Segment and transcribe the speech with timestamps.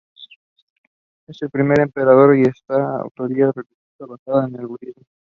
[1.27, 5.03] Fue el primer emperador de esta autocracia religiosa basada en el budismo.